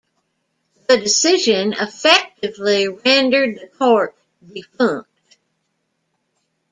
The 0.89 0.97
decision 0.97 1.73
effectively 1.73 2.87
rendered 2.87 3.59
the 3.59 3.67
Court 3.67 4.15
defunct. 4.51 5.37